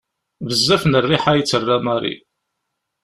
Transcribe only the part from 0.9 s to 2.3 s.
rriḥa i d-terra Marie.